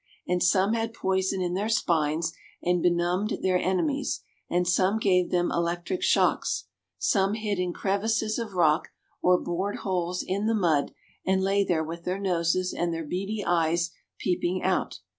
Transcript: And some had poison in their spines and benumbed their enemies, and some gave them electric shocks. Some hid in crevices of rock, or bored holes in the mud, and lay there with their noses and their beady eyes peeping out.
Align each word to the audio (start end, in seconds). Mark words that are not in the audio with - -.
And 0.27 0.41
some 0.41 0.73
had 0.73 0.95
poison 0.95 1.43
in 1.43 1.53
their 1.53 1.69
spines 1.69 2.33
and 2.63 2.81
benumbed 2.81 3.37
their 3.43 3.59
enemies, 3.59 4.21
and 4.49 4.67
some 4.67 4.97
gave 4.97 5.29
them 5.29 5.51
electric 5.51 6.01
shocks. 6.01 6.65
Some 6.97 7.35
hid 7.35 7.59
in 7.59 7.71
crevices 7.71 8.39
of 8.39 8.55
rock, 8.55 8.87
or 9.21 9.39
bored 9.39 9.75
holes 9.85 10.23
in 10.25 10.47
the 10.47 10.55
mud, 10.55 10.91
and 11.23 11.43
lay 11.43 11.63
there 11.63 11.83
with 11.83 12.03
their 12.03 12.17
noses 12.17 12.73
and 12.73 12.91
their 12.91 13.05
beady 13.05 13.45
eyes 13.45 13.91
peeping 14.17 14.63
out. 14.63 15.01